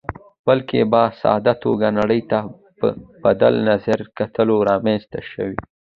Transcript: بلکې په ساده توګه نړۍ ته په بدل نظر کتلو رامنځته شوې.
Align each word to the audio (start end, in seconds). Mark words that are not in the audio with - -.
بلکې 0.47 0.79
په 0.91 1.01
ساده 1.21 1.53
توګه 1.63 1.87
نړۍ 1.99 2.21
ته 2.29 2.37
په 2.79 2.87
بدل 3.23 3.53
نظر 3.69 3.99
کتلو 4.17 4.55
رامنځته 4.69 5.19
شوې. 5.31 5.57